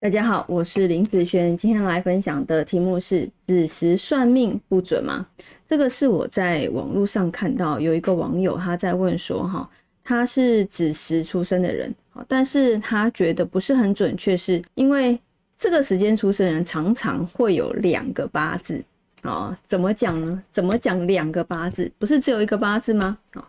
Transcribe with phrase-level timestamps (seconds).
[0.00, 5.26] 大家好，我是林子轩，今天来分享的题目是“子时算命不准吗？”
[5.68, 9.68] 这个是我在网络上看到有一个网友他在问说，哈，
[10.04, 11.92] 他是子时出生的人，
[12.28, 15.18] 但是他觉得不是很准确，是因为
[15.56, 18.80] 这个时间出生人常常会有两个八字
[19.22, 19.58] 啊？
[19.66, 20.40] 怎么讲呢？
[20.48, 21.90] 怎么讲两个八字？
[21.98, 23.18] 不是只有一个八字吗？
[23.32, 23.44] 啊，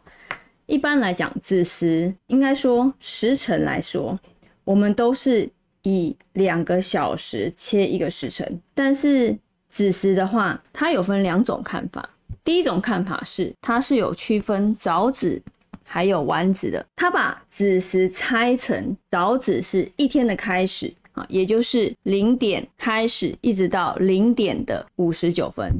[0.65, 4.19] 一般来讲，子时应该说时辰来说，
[4.63, 5.47] 我们都是。
[5.83, 9.37] 以两个小时切一个时辰，但是
[9.69, 12.09] 子时的话，它有分两种看法。
[12.43, 15.41] 第一种看法是，它是有区分早子
[15.83, 16.85] 还有晚子的。
[16.95, 25.71] 它把子时拆成早子是一天的开始啊，也就是零点开始一直到零点的五十九分。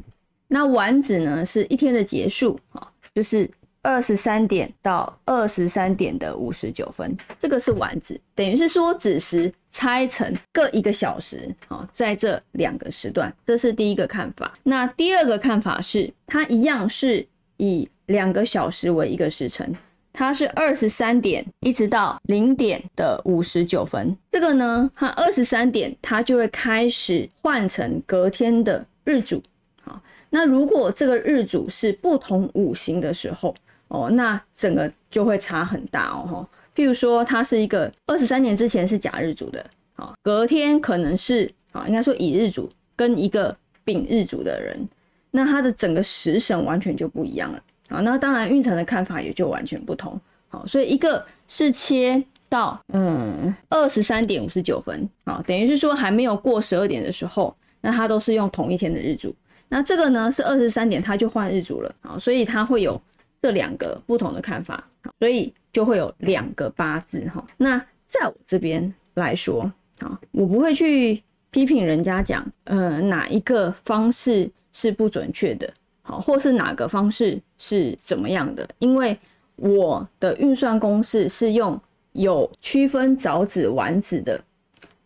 [0.47, 3.49] 那晚子呢，是一天的结束啊，就是。
[3.81, 14.53] 二十三点到二十三点的五十九分，这个是晚子，等于是说子时拆成各一个小时，好，在这两个时段，这是第一个看法。
[14.63, 19.73] 那第二个看法是，它一样是以两个小时为一个时辰，
[20.11, 24.15] 它是二十三点一直到零点的五十九分。
[24.29, 29.41] 这个呢，它二十三点它就会开始换成隔天的日主，
[29.81, 33.55] 好，那如果这个日主是不同五行的时候。
[33.89, 36.49] 哦，那整个就会差很大哦，哈。
[36.75, 39.65] 譬如说，他是一个二十三年之前是甲日主的，
[39.95, 44.87] 好，隔天可能是啊，应该说乙日主跟一个丙日主的人，
[45.31, 59.35] 那他的整个时辰完全就不一样了，好，那当然运程的看法也就完全不同，好，所以一个是切到嗯二十三点五十九分，好，等于是说还没有过十二点的时候，那他都是用同一天的日主，
[59.67, 63.01] 那这个呢是二十三点他就换日主了，好，所以他会有。
[63.41, 64.83] 这两个不同的看法，
[65.19, 67.45] 所以就会有两个八字哈。
[67.57, 75.71] 那在我这边来说，啊，我不会去批评人家讲，呃，哪一个方式是不准确的，
[76.01, 79.17] 好，或是哪个方式是怎么样的，因为
[79.55, 81.79] 我的运算公式是用
[82.11, 84.41] 有区分早子晚子的，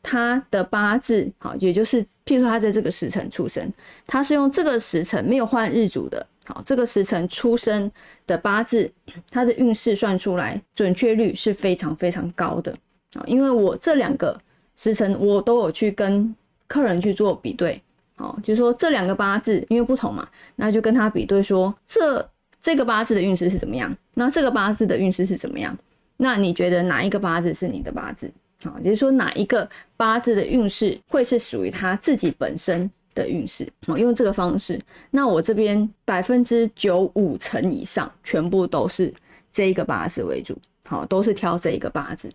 [0.02, 3.72] 他的八字，好，也就是譬如说他在这个时辰出生，
[4.08, 6.25] 他是用这个时辰没有换日主的。
[6.46, 7.90] 好，这个时辰出生
[8.28, 8.92] 的八字，
[9.31, 12.72] 它的运势算出来准确率是非常非常高的
[13.14, 13.24] 啊！
[13.26, 14.38] 因为我这两个
[14.76, 16.36] 时辰我都有去跟
[16.68, 17.82] 客人去做比对，
[18.18, 20.28] 哦，就是说这两个八字因为不同嘛，
[20.58, 22.30] 那就跟他比对说这
[22.62, 25.78] 这个八字的运势是怎么样，那这个八字的运势是怎么样？
[26.18, 28.30] 那你觉得哪一个八字是你的八字？
[28.64, 32.92] 好，也就是说哪一个八字的运势会是属于他自己本身？
[33.13, 34.79] 的运势，哦，用这个方式，
[35.12, 39.13] 那我这边百分之九五成以上全部都是
[39.51, 42.31] 这一个八字为主，好，都是挑这一个八字，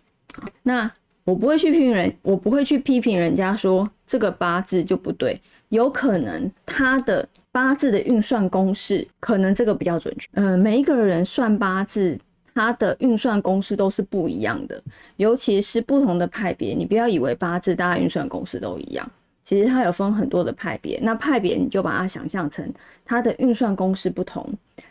[0.63, 0.91] 那
[1.25, 5.39] 我不会去批评人，我不会去批评人家说这个八字就不对，
[5.69, 12.17] 有可能他的八字的运算公式可能这个比较准确，嗯，每一个人算八字，
[12.55, 14.81] 他的运算公式都是不一样的，
[15.17, 19.11] 尤其是不同的派别，你不要以为八字大家运算公式都一样。
[19.43, 22.71] 其实它有分很多的派别，那派别你就把它想象成
[23.03, 24.47] 它的运算公式不同。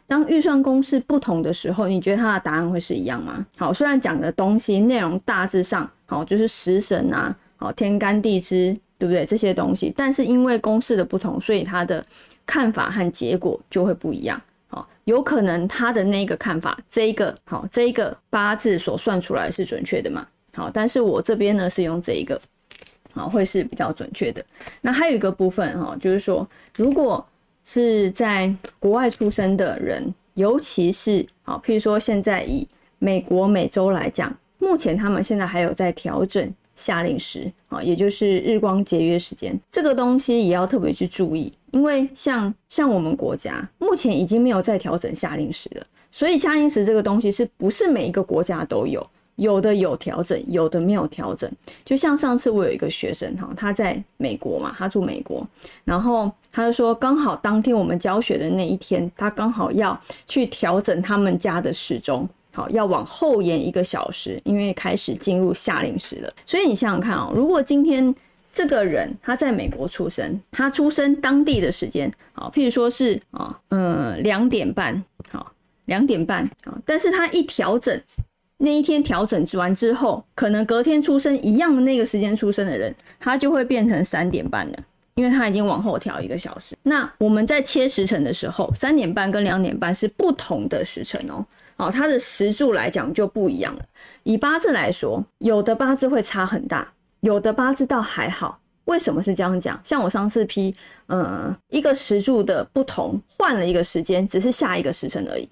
[0.06, 3.46] 当运算公式不同的时候，你觉得它的答案会是一样吗？
[3.56, 9.24] 好，虽然讲的东西内容大致上好，就是食神啊，好天干地支，对不对？
[9.24, 12.04] 这些东西，但是因为公式的不同，所以它的
[12.44, 14.40] 看法和结果就会不一样。
[14.68, 20.26] 好，有可能他的那个看法，这一个好，这一个八字所算出来是准确的嘛？
[20.54, 22.40] 好，但是我这边呢是用这一个。
[23.18, 24.44] 啊，会是比较准确的。
[24.80, 27.26] 那还有一个部分哈，就是说，如果
[27.64, 32.66] 是在国外出生的人，尤其是啊，譬如说现在以
[32.98, 49.04] 美国、美洲来讲，目前他们现在还有在调整夏令时啊，也就是日光节约时间，这个东西也要特别去注意，因为像像我们国家目前已经没有在调整夏令时了，所以夏令时这个东西是不是每一个国家都有？
[49.38, 51.50] 有的有调整，有的没有调整。
[51.84, 55.46] 就像上次我有一个学生哈，他在美国嘛，他住美国，
[55.84, 66.32] 然后他就说，刚好当天我们教学的那一天，他刚好要去调整他们家的时钟，好，要往后延一个小时，因为开始进入夏令时了。
[66.44, 68.12] 所以你想想看哦，如果今天
[68.52, 75.00] 这个人他在美国出生，他出生当地的时间，好，譬如说是啊，嗯，两点半，
[75.30, 75.52] 好，
[75.84, 78.02] 两点半，啊，但是他一调整。
[78.58, 84.78] 那一天调整完之后，可能隔天出生一样的那个时间出生的人，他就会变成三点半了，
[85.14, 86.76] 因为他已经往后调一个小时。
[86.82, 91.44] 那我们在切时辰的时候，三点半跟两点半是不同的时辰哦。
[91.76, 93.82] 哦，它的时柱来讲就不一样了。
[94.24, 98.58] 以八字来说，有的八字会差很大，有的八字倒还好。
[98.86, 99.80] 为什么是这样讲？
[99.84, 100.74] 像我上次批，
[101.06, 105.48] 呃，一个时柱的不同，换了一个时间，只是下一个时辰而已，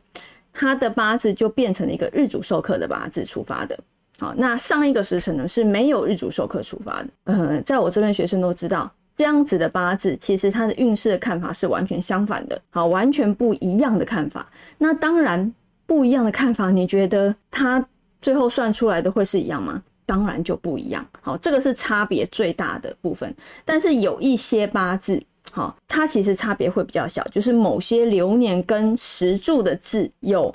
[0.58, 3.79] 他的八字就变成了一个日主受克的八字出发的。
[4.19, 7.08] 好，那上一个时辰呢是没有日主受克出发的。
[7.25, 14.47] 呃，在我这边学生都知道，这样子的八字其实他的运势的看法是完全相反的，好，完全不一样的看法。
[14.79, 15.53] 那当然
[15.85, 17.87] 不一样的看法，你觉得他
[18.23, 19.82] 最后算出来的会是一样吗？
[20.06, 23.35] 当然就不一样，好，这个是差别最大的部分。
[23.64, 30.54] 但是有一些八字，好，它其实差别会比较小，就是某些流年跟时柱的字有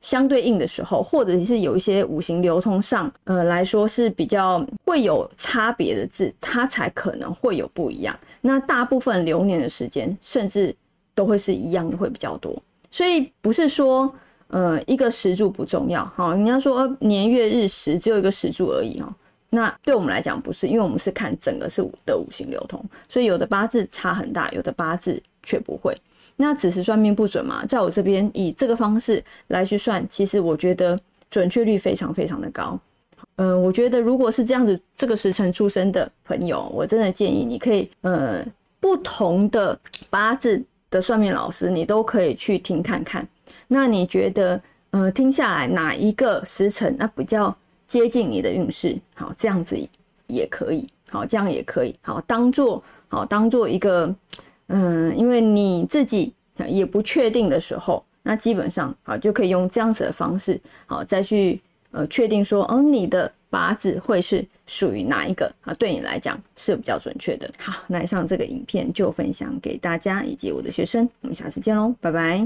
[0.00, 8.18] 相对应的时候，或者是有一些五行流通上，呃来说是比较会有差别的字，它才可能会有不一样。
[8.40, 10.74] 那大部分流年的时间，甚至
[11.14, 12.54] 都会是一样的，会比较多。
[12.90, 14.14] 所以不是说。
[14.48, 19.12] 呃，一个时柱不重要，好，人家说年月日时只有一个时柱而已哈，
[19.54, 25.96] 那对我们来讲不是，因为我们是看整个是的五行流通，所以有的八字差很大，有的八字却不会。
[26.36, 30.98] 那只是算命不准嘛，在我这边以这个方式来去算，其实我觉得
[31.30, 32.76] 准确率非常非常的高。
[33.36, 38.44] 嗯，我觉得如果是这样子，这个时辰出生的朋友，我真的建议你可以，呃，
[38.80, 39.78] 不同的
[40.10, 40.60] 八字
[40.90, 43.26] 的算命老师，你都可以去听看看。
[43.68, 44.60] 那你觉得，
[44.90, 47.56] 呃，听下来哪一个时辰那比较
[47.86, 48.96] 接近你的运势？
[49.14, 49.76] 好，这样子
[50.26, 54.14] 也可以，好，这样也可以，好，当做好当做一个，
[54.68, 56.32] 嗯，因为你自己
[56.66, 61.60] 也不确定的时候，那基本上好就可以用这样子的方式，好再去
[61.90, 65.74] 呃确定说，哦，你的八字会是属于哪一个啊？
[65.74, 67.48] 对你来讲是比较准确的。
[67.58, 72.42] 好，那以上这个影片就分享给大家以及我的学生，我们下次见喽，拜拜。